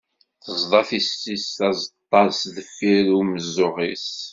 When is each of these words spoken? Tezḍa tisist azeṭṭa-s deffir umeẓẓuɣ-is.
Tezḍa 0.43 0.81
tisist 0.89 1.57
azeṭṭa-s 1.69 2.39
deffir 2.55 3.07
umeẓẓuɣ-is. 3.19 4.09